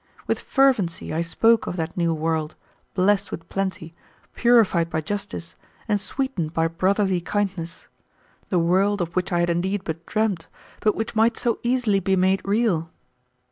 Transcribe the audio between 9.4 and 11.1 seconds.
had indeed but dreamed, but